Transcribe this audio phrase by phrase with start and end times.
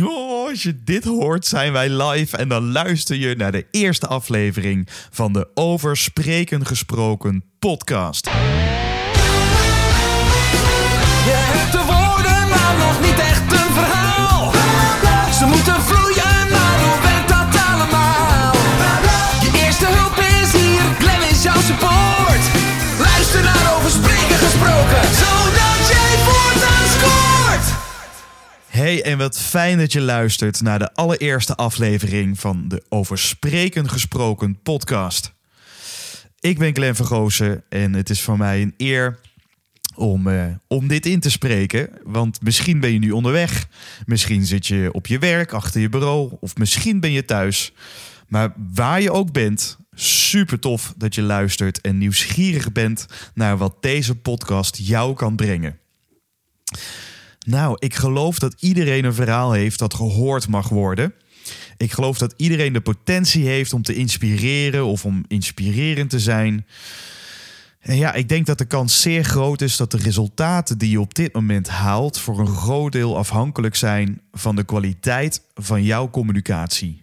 [0.00, 4.06] Oh, als je dit hoort, zijn wij live en dan luister je naar de eerste
[4.06, 8.24] aflevering van de Over Spreken Gesproken podcast.
[8.24, 8.30] Je
[11.34, 14.52] hebt de woorden, maar nog niet echt een verhaal.
[15.32, 18.52] Ze moeten vloeien, maar hoe werkt dat allemaal?
[19.40, 22.31] Je eerste hulp is hier, Glenn is jouw support.
[28.72, 33.88] Hey, en wat fijn dat je luistert naar de allereerste aflevering van de Over Spreken
[33.88, 35.32] Gesproken podcast.
[36.40, 39.18] Ik ben Glenn Vergozen en het is voor mij een eer
[39.94, 41.90] om, eh, om dit in te spreken.
[42.02, 43.68] Want misschien ben je nu onderweg,
[44.06, 47.72] misschien zit je op je werk, achter je bureau of misschien ben je thuis.
[48.28, 53.76] Maar waar je ook bent, super tof dat je luistert en nieuwsgierig bent naar wat
[53.80, 55.78] deze podcast jou kan brengen.
[57.46, 61.14] Nou, ik geloof dat iedereen een verhaal heeft dat gehoord mag worden.
[61.76, 66.66] Ik geloof dat iedereen de potentie heeft om te inspireren of om inspirerend te zijn.
[67.80, 71.00] En ja, ik denk dat de kans zeer groot is dat de resultaten die je
[71.00, 76.10] op dit moment haalt voor een groot deel afhankelijk zijn van de kwaliteit van jouw
[76.10, 77.02] communicatie.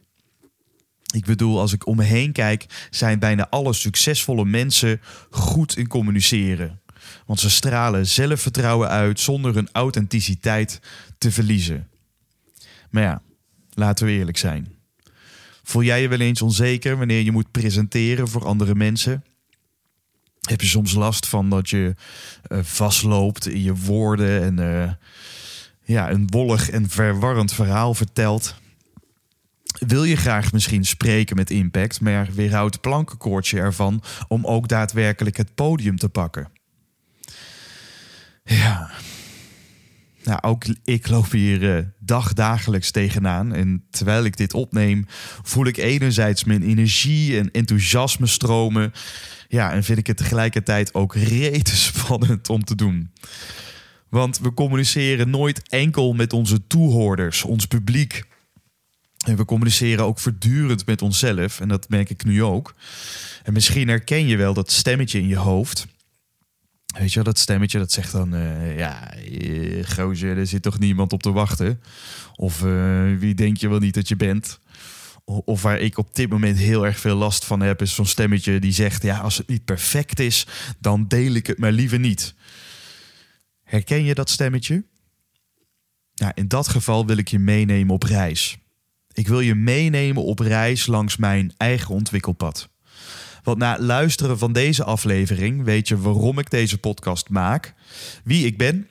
[1.13, 5.87] Ik bedoel, als ik om me heen kijk, zijn bijna alle succesvolle mensen goed in
[5.87, 6.79] communiceren.
[7.25, 10.79] Want ze stralen zelfvertrouwen uit zonder hun authenticiteit
[11.17, 11.87] te verliezen.
[12.89, 13.21] Maar ja,
[13.73, 14.77] laten we eerlijk zijn.
[15.63, 19.23] Voel jij je wel eens onzeker wanneer je moet presenteren voor andere mensen?
[20.41, 21.95] Heb je soms last van dat je
[22.41, 24.91] eh, vastloopt in je woorden en eh,
[25.83, 28.55] ja, een wollig en verwarrend verhaal vertelt?
[29.87, 35.55] Wil je graag misschien spreken met impact, maar weerhoudt plankenkoortje ervan om ook daadwerkelijk het
[35.55, 36.58] podium te pakken?
[38.49, 38.89] Ja.
[40.23, 43.53] Nou, ook ik loop hier uh, dagdagelijks tegenaan.
[43.53, 45.05] En terwijl ik dit opneem,
[45.43, 48.93] voel ik enerzijds mijn energie en enthousiasme stromen.
[49.47, 53.11] Ja, en vind ik het tegelijkertijd ook rete spannend om te doen.
[54.09, 58.23] Want we communiceren nooit enkel met onze toehoorders, ons publiek.
[59.25, 61.59] En we communiceren ook voortdurend met onszelf.
[61.59, 62.75] En dat merk ik nu ook.
[63.43, 65.87] En misschien herken je wel dat stemmetje in je hoofd.
[66.97, 68.35] Weet je wel, dat stemmetje dat zegt dan...
[68.35, 71.81] Uh, ja, uh, gozer, er zit toch niemand op te wachten?
[72.35, 74.59] Of uh, wie denk je wel niet dat je bent?
[75.25, 77.81] Of waar ik op dit moment heel erg veel last van heb...
[77.81, 79.03] is zo'n stemmetje die zegt...
[79.03, 80.47] ja, als het niet perfect is,
[80.79, 82.33] dan deel ik het maar liever niet.
[83.63, 84.83] Herken je dat stemmetje?
[86.15, 88.57] Nou, in dat geval wil ik je meenemen op reis.
[89.13, 92.68] Ik wil je meenemen op reis langs mijn eigen ontwikkelpad.
[93.49, 97.73] Want na luisteren van deze aflevering weet je waarom ik deze podcast maak,
[98.23, 98.87] wie ik ben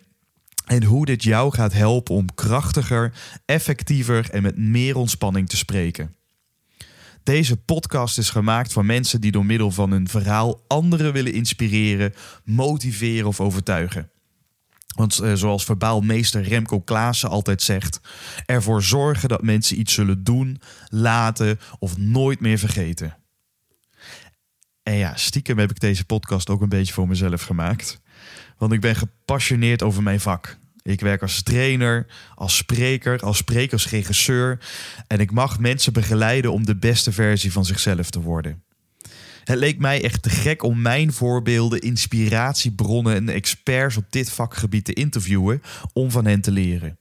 [0.65, 3.13] en hoe dit jou gaat helpen om krachtiger,
[3.45, 6.15] effectiever en met meer ontspanning te spreken.
[7.23, 12.15] Deze podcast is gemaakt voor mensen die door middel van hun verhaal anderen willen inspireren,
[12.45, 14.11] motiveren of overtuigen.
[14.97, 18.01] Want eh, zoals verbaal meester Remco Klaassen altijd zegt,
[18.47, 23.17] ervoor zorgen dat mensen iets zullen doen, laten of nooit meer vergeten.
[24.89, 28.01] En ja, stiekem heb ik deze podcast ook een beetje voor mezelf gemaakt.
[28.59, 30.57] Want ik ben gepassioneerd over mijn vak.
[30.83, 34.59] Ik werk als trainer, als spreker, als sprekersregisseur.
[35.07, 38.63] En ik mag mensen begeleiden om de beste versie van zichzelf te worden.
[39.45, 44.85] Het leek mij echt te gek om mijn voorbeelden, inspiratiebronnen en experts op dit vakgebied
[44.85, 45.63] te interviewen
[45.93, 46.99] om van hen te leren.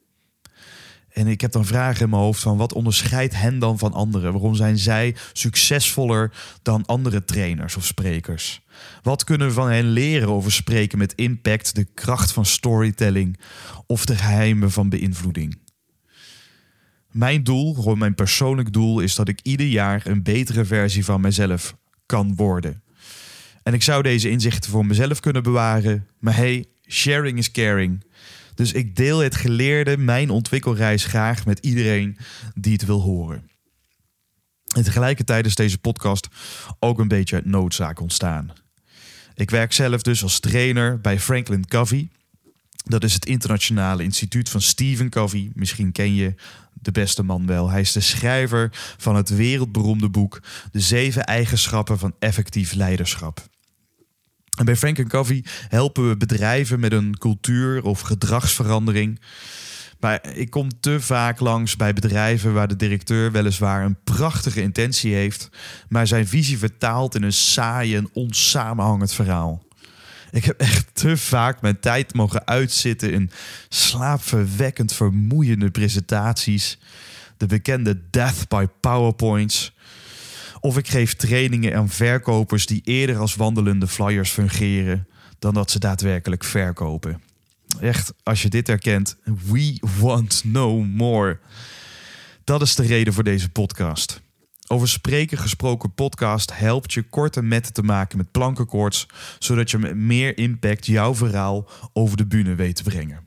[1.18, 4.32] En ik heb dan vragen in mijn hoofd van wat onderscheidt hen dan van anderen?
[4.32, 8.62] Waarom zijn zij succesvoller dan andere trainers of sprekers?
[9.02, 13.40] Wat kunnen we van hen leren over spreken met impact, de kracht van storytelling
[13.86, 15.60] of de geheimen van beïnvloeding?
[17.12, 21.22] Mijn doel, gewoon mijn persoonlijk doel, is dat ik ieder jaar een betere versie van
[21.22, 22.84] mezelf kan worden.
[23.64, 28.06] En ik zou deze inzichten voor mezelf kunnen bewaren, maar hey, sharing is caring.
[28.58, 32.18] Dus ik deel het geleerde, mijn ontwikkelreis graag met iedereen
[32.56, 33.50] die het wil horen.
[34.76, 36.28] En tegelijkertijd is deze podcast
[36.80, 38.52] ook een beetje uit noodzaak ontstaan.
[39.36, 42.10] Ik werk zelf dus als trainer bij Franklin Covey.
[42.84, 45.52] Dat is het internationale instituut van Stephen Covey.
[45.54, 46.36] Misschien ken je
[46.74, 47.70] de beste man wel.
[47.70, 53.48] Hij is de schrijver van het wereldberoemde boek De zeven eigenschappen van effectief leiderschap.
[54.58, 59.20] En bij Frank Covey helpen we bedrijven met een cultuur of gedragsverandering.
[60.00, 65.14] Maar ik kom te vaak langs bij bedrijven waar de directeur weliswaar een prachtige intentie
[65.14, 65.50] heeft,
[65.90, 69.66] maar zijn visie vertaalt in een saai en onsamenhangend verhaal.
[70.32, 73.32] Ik heb echt te vaak mijn tijd mogen uitzitten in
[73.70, 76.80] slaapverwekkend vermoeiende presentaties.
[77.38, 79.76] De bekende death by PowerPoints.
[80.60, 85.08] Of ik geef trainingen aan verkopers die eerder als wandelende flyers fungeren
[85.40, 87.22] dan dat ze daadwerkelijk verkopen.
[87.80, 91.40] Echt, als je dit herkent, we want no more.
[92.44, 94.22] Dat is de reden voor deze podcast.
[94.68, 99.06] Over spreken gesproken podcast helpt je korte metten te maken met plankenkoorts,
[99.40, 103.26] zodat je met meer impact jouw verhaal over de bühne weet te brengen.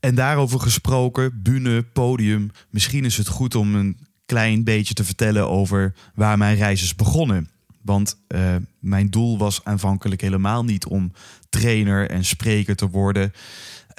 [0.00, 5.48] En daarover gesproken, bühne, podium, misschien is het goed om een klein beetje te vertellen
[5.48, 7.50] over waar mijn reis is begonnen.
[7.82, 11.12] Want uh, mijn doel was aanvankelijk helemaal niet om
[11.48, 13.32] trainer en spreker te worden.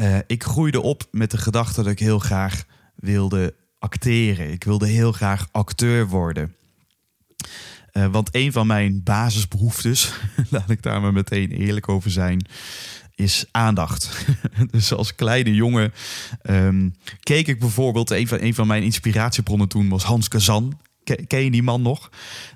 [0.02, 2.66] Uh, ik groeide op met de gedachte dat ik heel graag
[2.96, 4.52] wilde acteren.
[4.52, 6.56] Ik wilde heel graag acteur worden.
[7.94, 10.14] Uh, want een van mijn basisbehoeftes,
[10.50, 12.48] laat ik daar maar meteen eerlijk over zijn,
[13.18, 14.26] is aandacht.
[14.72, 15.94] dus als kleine jongen
[16.50, 20.80] um, keek ik bijvoorbeeld, een van, een van mijn inspiratiebronnen toen was Hans Kazan.
[21.28, 22.10] Ken je die man nog?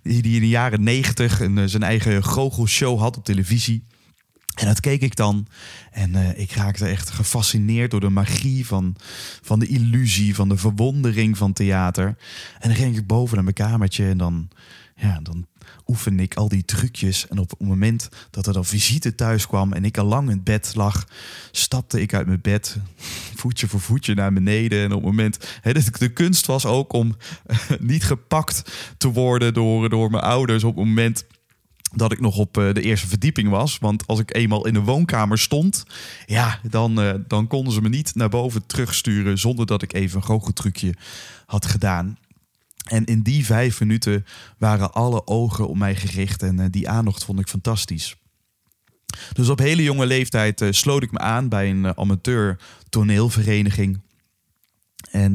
[0.04, 3.84] Die, die in de jaren negentig uh, zijn eigen goochelshow had op televisie.
[4.56, 5.48] En dat keek ik dan.
[5.92, 8.96] En uh, ik raakte echt gefascineerd door de magie van,
[9.42, 12.06] van de illusie, van de verwondering van theater.
[12.60, 14.50] En dan ging ik boven naar mijn kamertje en dan,
[14.96, 15.46] ja, dan
[15.88, 17.28] oefen ik al die trucjes.
[17.28, 20.44] En op het moment dat er dan visite thuis kwam en ik al lang in
[20.44, 21.08] bed lag,
[21.52, 22.78] stapte ik uit mijn bed,
[23.42, 24.80] voetje voor voetje naar beneden.
[24.80, 27.16] En op het moment, hè, de, de kunst was ook om
[27.80, 31.26] niet gepakt te worden door, door mijn ouders op het moment
[31.94, 33.78] dat ik nog op uh, de eerste verdieping was.
[33.78, 35.86] Want als ik eenmaal in de woonkamer stond,
[36.26, 40.18] ja, dan, uh, dan konden ze me niet naar boven terugsturen zonder dat ik even
[40.18, 40.96] een goocheltrucje
[41.46, 42.18] had gedaan.
[42.92, 44.26] En in die vijf minuten
[44.58, 48.16] waren alle ogen op mij gericht en uh, die aandacht vond ik fantastisch.
[49.34, 52.60] Dus op hele jonge leeftijd sloot ik me aan bij een amateur
[52.90, 54.00] toneelvereniging.
[55.12, 55.34] En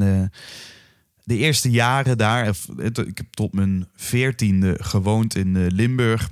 [1.25, 6.31] de eerste jaren daar, ik heb tot mijn veertiende gewoond in Limburg.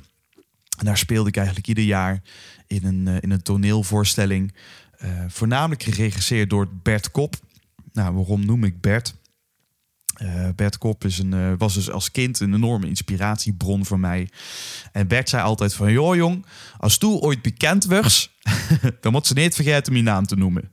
[0.78, 2.22] En daar speelde ik eigenlijk ieder jaar
[2.66, 4.54] in een, in een toneelvoorstelling.
[5.28, 7.36] Voornamelijk geregisseerd door Bert Kop.
[7.92, 9.14] Nou, waarom noem ik Bert?
[10.22, 14.28] Uh, Bert Kop is een, uh, was dus als kind een enorme inspiratiebron voor mij.
[14.92, 15.92] En Bert zei altijd van...
[15.92, 16.46] joh jong,
[16.78, 18.30] als tu ooit bekend wordt...
[19.00, 20.70] dan moet ze niet vergeten je naam te noemen.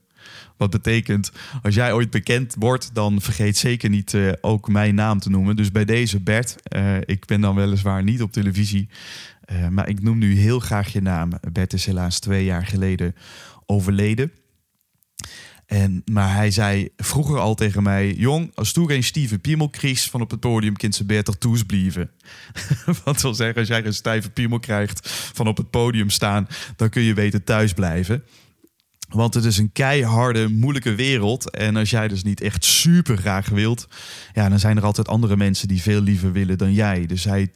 [0.57, 1.31] Wat betekent,
[1.63, 5.55] als jij ooit bekend wordt, dan vergeet zeker niet uh, ook mijn naam te noemen.
[5.55, 6.55] Dus bij deze Bert,
[7.05, 8.89] ik ben dan weliswaar niet op televisie,
[9.69, 11.29] maar ik noem nu heel graag je naam.
[11.51, 13.15] Bert is helaas twee jaar geleden
[13.65, 14.31] overleden.
[15.71, 20.03] En, maar hij zei vroeger al tegen mij: Jong, als toen geen Steven Piemel kreeg
[20.03, 22.11] van op het podium, kind ze beter toes blijven.
[23.03, 26.89] Wat wil zeggen, als jij een stijve piemel krijgt van op het podium staan, dan
[26.89, 28.23] kun je weten thuis blijven.
[29.09, 31.49] Want het is een keiharde, moeilijke wereld.
[31.49, 33.87] En als jij dus niet echt super graag wilt,
[34.33, 37.05] ja, dan zijn er altijd andere mensen die veel liever willen dan jij.
[37.05, 37.51] Dus hij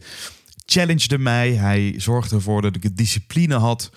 [0.66, 1.52] challengede mij.
[1.52, 3.92] Hij zorgde ervoor dat ik het discipline had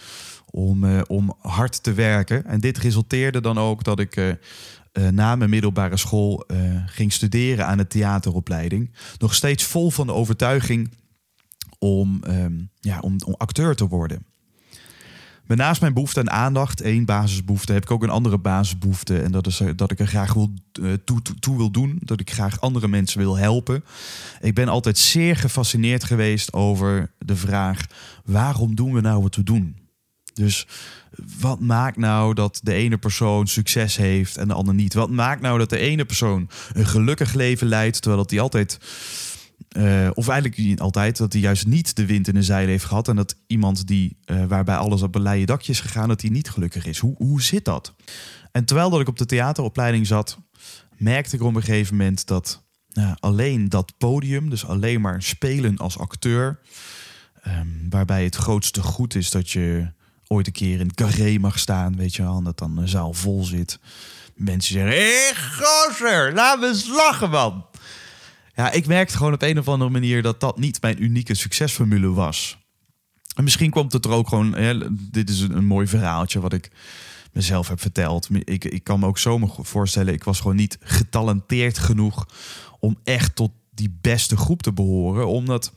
[0.50, 2.44] om, uh, om hard te werken.
[2.44, 6.44] En dit resulteerde dan ook dat ik uh, uh, na mijn middelbare school
[6.86, 8.90] ging studeren aan de theateropleiding.
[9.18, 10.90] Nog steeds vol van de overtuiging
[11.78, 14.26] om, um, ja, om, acteur te worden.
[15.46, 19.22] Maar naast mijn behoefte aan aandacht, één basisbehoefte, heb ik ook een andere basisbehoefte.
[19.22, 20.50] En dat is dat ik er graag wil,
[21.04, 21.98] toe, toe, wil doen.
[22.02, 23.84] Dat ik graag andere mensen wil helpen.
[24.40, 27.86] Ik ben altijd zeer gefascineerd geweest over de vraag:
[28.24, 29.76] waarom doen we nou wat we doen?
[30.38, 30.66] Dus
[31.40, 34.94] wat maakt nou dat de ene persoon succes heeft en de ander niet?
[34.94, 38.78] Wat maakt nou dat de ene persoon een gelukkig leven leidt, terwijl dat hij altijd
[39.76, 42.84] uh, of eigenlijk niet altijd, dat hij juist niet de wind in de zeilen heeft
[42.84, 43.08] gehad.
[43.08, 46.30] En dat iemand die, uh, waarbij alles op een leien dakje is gegaan, dat hij
[46.30, 46.98] niet gelukkig is.
[46.98, 47.94] Hoe, hoe zit dat?
[48.52, 50.38] En terwijl dat ik op de theateropleiding zat,
[50.96, 55.76] merkte ik op een gegeven moment dat uh, alleen dat podium, dus alleen maar spelen
[55.76, 56.58] als acteur,
[57.46, 59.92] um, waarbij het grootste goed is dat je
[60.28, 63.44] ooit een keer in carré mag staan, weet je wel, dat dan een zaal vol
[63.44, 63.78] zit.
[64.34, 66.88] Mensen zeggen, hé hey, gozer, laat me eens
[67.30, 67.66] man.
[68.54, 72.12] Ja, ik merkte gewoon op een of andere manier dat dat niet mijn unieke succesformule
[72.12, 72.58] was.
[73.34, 74.56] En misschien komt het er ook gewoon.
[75.10, 76.70] Dit is een, mooi verhaaltje wat ik
[77.32, 78.28] mezelf heb verteld.
[78.44, 82.26] Ik, ik kan me ook zo voorstellen, ik was gewoon niet getalenteerd genoeg
[82.80, 85.26] om echt tot die beste groep te behoren.
[85.26, 85.72] Omdat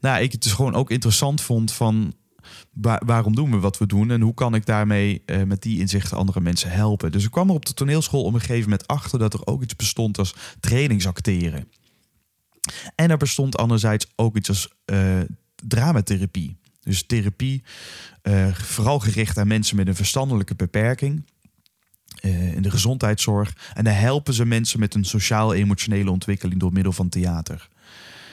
[0.00, 2.14] nou, ik het dus gewoon ook interessant vond van
[2.72, 5.78] waar, waarom doen we wat we doen en hoe kan ik daarmee uh, met die
[5.78, 7.12] inzichten andere mensen helpen.
[7.12, 9.62] Dus ik kwam er op de toneelschool op een gegeven moment achter dat er ook
[9.62, 11.68] iets bestond als trainingsacteren.
[12.94, 15.20] En er bestond anderzijds ook iets als uh,
[15.66, 16.56] dramatherapie.
[16.82, 17.62] Dus therapie,
[18.22, 21.24] eh, vooral gericht aan mensen met een verstandelijke beperking.
[22.20, 23.56] eh, in de gezondheidszorg.
[23.74, 27.68] En daar helpen ze mensen met een sociaal-emotionele ontwikkeling door middel van theater.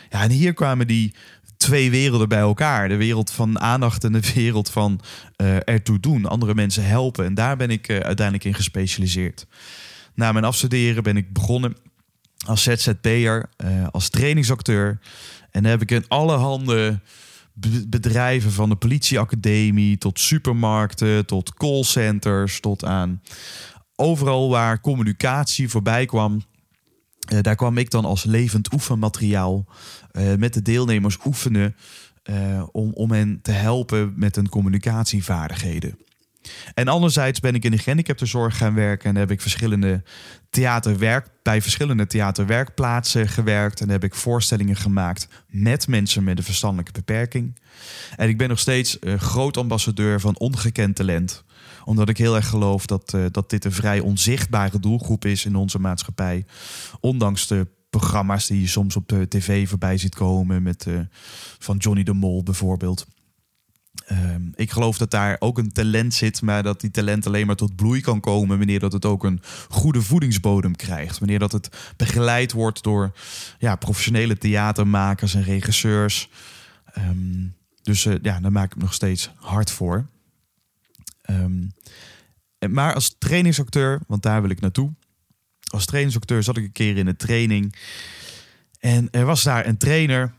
[0.10, 1.14] Ja, en hier kwamen die
[1.60, 2.90] twee werelden bij elkaar.
[2.90, 5.00] De wereld van aandacht en de wereld van
[5.36, 6.26] eh, ertoe doen.
[6.26, 7.26] Andere mensen helpen.
[7.26, 9.48] En daar ben ik eh, uiteindelijk in gespecialiseerd.
[10.16, 11.76] Na mijn afstuderen ben ik begonnen
[12.46, 15.00] als ZZP'er, eh als trainingsacteur.
[15.52, 17.04] En heb ik in alle handen
[17.88, 23.22] bedrijven van de politieacademie tot supermarkten, tot callcenters, tot aan
[23.96, 26.42] overal waar communicatie voorbij kwam.
[27.30, 29.66] Eh, daar kwam ik dan als levend oefenmateriaal
[30.12, 31.76] eh, met de deelnemers oefenen
[32.24, 35.98] eh, om, om hen te helpen met hun communicatievaardigheden.
[36.74, 40.04] En anderzijds ben ik in de gehandicaptenzorg gaan werken en heb ik verschillende
[40.50, 46.92] theaterwerk, bij verschillende theaterwerkplaatsen gewerkt en heb ik voorstellingen gemaakt met mensen met een verstandelijke
[46.92, 47.60] beperking.
[48.16, 51.44] En ik ben nog steeds groot ambassadeur van ongekend talent
[51.90, 55.56] omdat ik heel erg geloof dat, eh, dat dit een vrij onzichtbare doelgroep is in
[55.56, 56.46] onze maatschappij.
[57.00, 60.64] Ondanks de programma's die je soms op de tv voorbij ziet komen.
[60.64, 61.00] Met, eh,
[61.60, 63.08] van Johnny de Mol bijvoorbeeld.
[64.06, 67.56] Ehm, ik geloof dat daar ook een talent zit, maar dat die talent alleen maar
[67.56, 71.20] tot bloei kan komen wanneer dat het ook een goede voedingsbodem krijgt.
[71.20, 73.12] Wanneer dat het begeleid wordt door
[73.60, 76.30] ja, professionele theatermakers en regisseurs.
[76.94, 77.48] Ehm,
[77.82, 80.08] dus eh, ja, daar maak ik nog steeds hard voor.
[81.30, 84.94] Ehm, maar als trainingsacteur, want daar wil ik naartoe.
[85.68, 87.76] Als trainingsacteur zat ik een keer in een training.
[88.80, 90.34] En er was daar een trainer.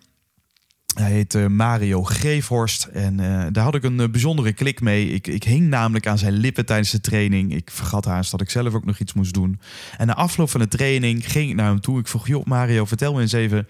[0.95, 2.85] Hij heet Mario Greefhorst.
[2.85, 5.09] En eh, daar had ik een eh, bijzondere klik mee.
[5.09, 7.55] Ik, ik hing namelijk aan zijn lippen tijdens de training.
[7.55, 9.61] Ik vergat haast dat ik zelf ook nog iets moest doen.
[9.97, 11.99] En na afloop van de training ging ik naar hem toe.
[11.99, 13.69] Ik vroeg, joh Mario, vertel me eens even...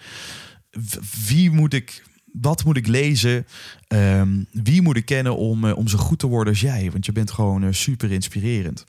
[1.27, 3.47] Wie moet ik, wat moet ik lezen?
[3.87, 6.91] Ehm, wie moet ik kennen om, eh, om zo goed te worden als jij?
[6.91, 8.87] Want je bent gewoon eh, super inspirerend.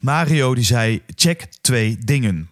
[0.00, 2.48] Mario die zei, check twee dingen.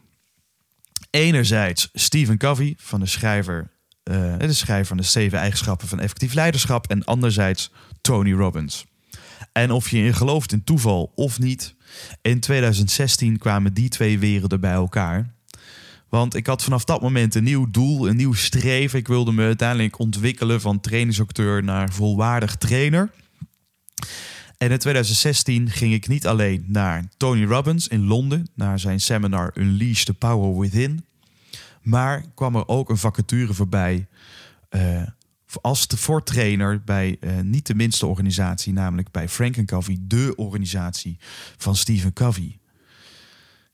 [1.10, 3.70] Enerzijds Stephen Covey van de schrijver,
[4.02, 6.86] eh, de schrijver van de zeven eigenschappen van effectief leiderschap.
[6.86, 8.86] En anderzijds Tony Robbins.
[9.52, 11.74] En of je gelooft in toeval of niet,
[12.22, 15.34] in 2016 kwamen die twee werelden bij elkaar.
[16.10, 18.98] Want ik had vanaf dat moment een nieuw doel, een nieuw streven.
[18.98, 23.10] Ik wilde me uiteindelijk ontwikkelen van trainingsacteur naar volwaardig trainer.
[24.58, 29.50] En in 2016 ging ik niet alleen naar Tony Robbins in Londen, naar zijn seminar
[29.54, 31.04] Unleash the Power Within.
[31.82, 34.06] Maar kwam er ook een vacature voorbij
[34.68, 35.02] eh,
[35.60, 40.32] als te voor trainer bij eh, niet de minste organisatie, namelijk bij Frank Covey, de
[40.36, 41.18] organisatie
[41.56, 42.59] van Stephen Covey.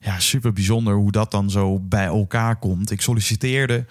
[0.07, 2.91] Ja, super bijzonder hoe dat dan zo bij elkaar komt.
[2.91, 3.87] Ik solliciteerde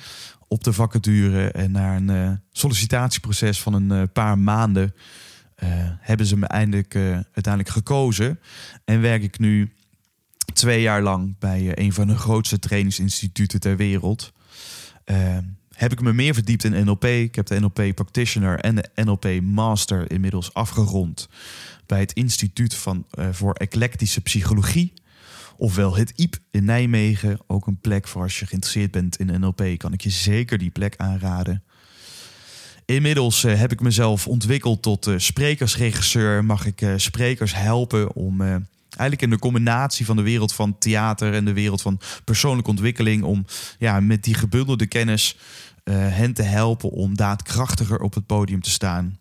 [0.47, 4.95] op de vacature en na een eh, sollicitatieproces van een eh, paar maanden
[5.55, 5.69] eh,
[5.99, 8.39] hebben ze me eindelijk, uiteindelijk gekozen.
[8.85, 9.73] En werk ik nu
[10.53, 14.33] twee jaar lang bij een van de grootste trainingsinstituten ter wereld.
[15.71, 17.05] Heb ik me meer verdiept in NLP.
[17.05, 21.29] Ik heb de NLP Practitioner en de NLP Master inmiddels afgerond
[21.85, 24.93] bij het Instituut van, voor Eclectische Psychologie.
[25.57, 27.37] Ofwel het IEP in Nijmegen.
[27.47, 29.77] Ook een plek voor als je geïnteresseerd bent in NLP.
[29.77, 31.63] Kan ik je zeker die plek aanraden.
[32.85, 36.45] Inmiddels eh, heb ik mezelf ontwikkeld tot eh, sprekersregisseur.
[36.45, 41.33] Mag ik eh, sprekers helpen om eigenlijk in de combinatie van de wereld van theater
[41.33, 43.23] en de wereld van persoonlijke ontwikkeling.
[43.23, 43.45] om
[43.79, 45.37] ja, met die gebundelde kennis
[45.91, 49.19] hen te helpen om daadkrachtiger op het podium te staan.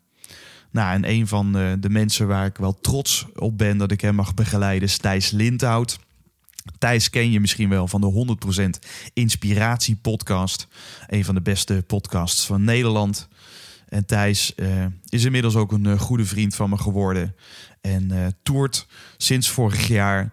[0.70, 4.14] Nou, en een van de mensen waar ik wel trots op ben dat ik hem
[4.14, 5.98] mag begeleiden is Thijs Lindhout.
[6.78, 8.36] Thijs ken je misschien wel van de
[8.84, 10.66] 100% Inspiratie podcast.
[11.06, 13.28] Een van de beste podcasts van Nederland.
[13.88, 17.34] En Thijs eh, is inmiddels ook een eh, goede vriend van me geworden.
[17.80, 20.32] En eh, toert sinds vorig jaar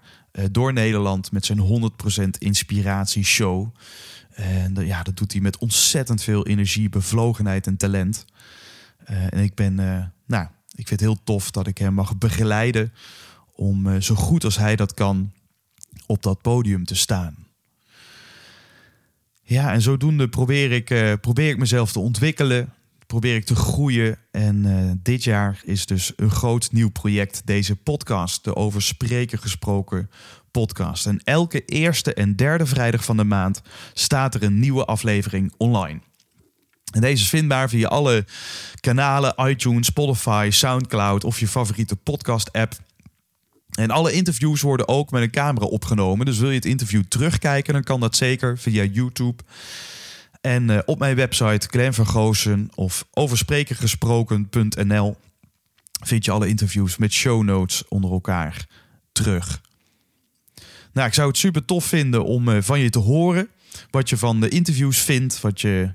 [0.51, 1.91] door Nederland met zijn
[2.25, 3.75] 100% Inspiratie show.
[4.33, 8.25] En ja, dat doet hij met ontzettend veel energie, bevlogenheid en talent.
[9.05, 9.75] En ik ben,
[10.25, 10.45] nou,
[10.75, 12.93] ik vind het heel tof dat ik hem mag begeleiden
[13.55, 15.31] om zo goed als hij dat kan
[16.12, 17.36] op dat podium te staan.
[19.44, 22.74] Ja, en zodoende probeer ik, eh, probeer ik mezelf te ontwikkelen,
[23.08, 24.18] probeer ik te groeien.
[24.32, 29.39] En eh, dit jaar is dus een groot nieuw project, deze podcast, de over spreken
[29.39, 30.10] gesproken
[30.51, 31.06] podcast.
[31.06, 33.62] En elke eerste en derde vrijdag van de maand
[33.94, 36.00] staat er een nieuwe aflevering online.
[36.91, 38.25] En deze is vindbaar via alle
[38.80, 42.74] kanalen, iTunes, Spotify, Soundcloud of je favoriete podcast-app.
[43.72, 46.25] En alle interviews worden ook met een camera opgenomen.
[46.25, 49.44] Dus wil je het interview terugkijken, dan kan dat zeker via YouTube.
[50.42, 55.18] En eh, op mijn website Glenn of oversprekengesproken.nl
[56.04, 58.66] vind je alle interviews met show notes onder elkaar
[59.12, 59.62] terug.
[60.94, 63.50] Nou, ik zou het super tof vinden om eh, van je te horen
[63.90, 65.94] wat je van de interviews vindt, wat je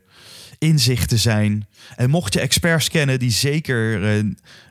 [0.59, 1.67] inzichten zijn.
[1.97, 4.21] En mocht je experts kennen die, zeker, eh,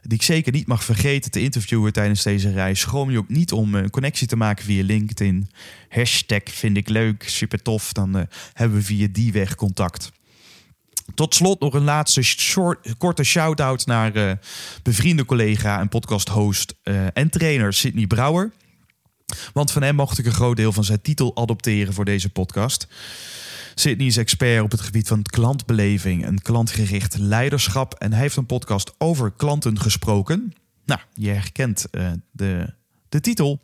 [0.02, 3.52] die ik zeker niet mag vergeten te interviewen tijdens deze reis, schroom je ook niet
[3.52, 5.50] om een connectie te maken via LinkedIn.
[5.90, 7.94] Hashtag vind ik leuk, super tof.
[7.94, 8.24] Dan eh,
[8.54, 10.12] hebben we via die weg contact.
[11.16, 14.32] Tot slot nog een laatste short, korte shout-out naar uh,
[14.84, 16.76] bevriende collega en podcast-host
[17.14, 18.52] en trainer Sydney Brouwer.
[19.54, 22.88] Want van hem mocht ik een groot deel van zijn titel adopteren voor deze podcast.
[23.76, 27.94] Sydney is expert op het gebied van klantbeleving en klantgericht leiderschap.
[27.94, 30.54] En hij heeft een podcast over klanten gesproken.
[30.86, 32.74] Nou, je herkent uh, de,
[33.10, 33.62] de titel.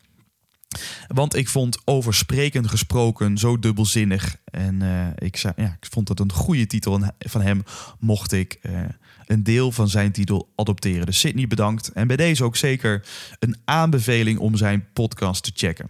[1.08, 4.38] Want ik vond over spreken gesproken zo dubbelzinnig.
[4.44, 7.02] En uh, ik, zei, ja, ik vond het een goede titel.
[7.20, 7.64] Van hem
[8.00, 8.80] mocht ik uh,
[9.26, 11.06] een deel van zijn titel adopteren.
[11.06, 11.92] Dus Sydney bedankt.
[11.92, 13.06] En bij deze ook zeker
[13.40, 15.90] een aanbeveling om zijn podcast te checken.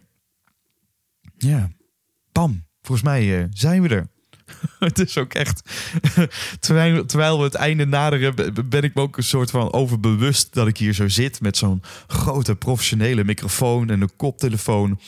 [1.38, 1.72] Ja,
[2.32, 2.70] pam.
[2.82, 4.08] Volgens mij uh, zijn we er.
[4.80, 5.62] het is ook echt.
[6.60, 10.78] terwijl, we het einde naderen, ben ik me ook een soort van overbewust dat ik
[10.78, 15.00] hier zo zit met zo'n grote professionele microfoon en een koptelefoon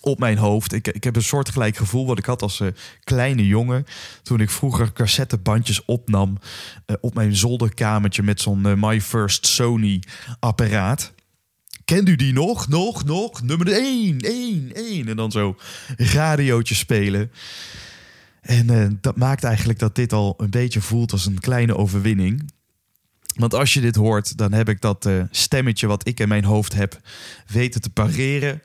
[0.00, 0.72] op mijn hoofd.
[0.72, 2.68] Ik, ik heb een soortgelijk gevoel wat ik had als uh,
[3.04, 3.86] kleine jongen.
[4.22, 6.38] Toen ik vroeger cassettebandjes opnam
[6.86, 10.02] uh, op mijn zolderkamertje met zo'n My First Sony
[10.40, 11.12] apparaat.
[11.88, 12.68] Kent u die nog?
[12.68, 13.42] Nog, nog?
[13.42, 15.08] Nummer 1, 1, 1.
[15.08, 15.56] En dan zo
[15.96, 17.30] radiootje spelen.
[18.40, 22.50] En uh, dat maakt eigenlijk dat dit al een beetje voelt als een kleine overwinning.
[23.34, 26.44] Want als je dit hoort, dan heb ik dat uh, stemmetje wat ik in mijn
[26.44, 27.00] hoofd heb
[27.46, 28.62] weten te pareren.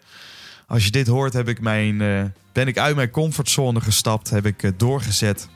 [0.67, 4.45] Als je dit hoort, heb ik mijn, uh, ben ik uit mijn comfortzone gestapt, heb
[4.45, 5.49] ik doorgezet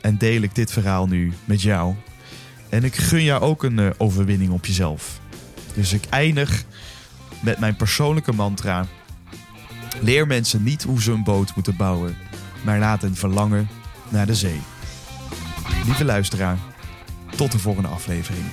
[0.00, 1.94] en deel ik dit verhaal nu met jou.
[2.68, 5.20] En ik gun jou ook een overwinning op jezelf.
[5.74, 6.64] Dus ik eindig
[7.40, 8.86] met mijn persoonlijke mantra.
[10.00, 12.16] Leer mensen niet hoe ze een boot moeten bouwen,
[12.64, 13.68] maar laat hen verlangen
[14.08, 14.60] naar de zee.
[15.84, 16.58] Lieve luisteraar,
[17.36, 18.44] tot de volgende aflevering.